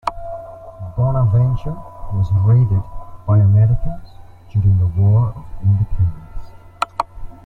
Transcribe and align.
Bonaventure 0.97 1.77
was 2.11 2.31
raided 2.33 2.81
by 3.27 3.37
Americans 3.37 4.09
during 4.51 4.79
the 4.79 4.87
War 4.99 5.29
of 5.35 5.45
Independence. 5.61 6.53